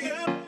[0.00, 0.38] Yeah.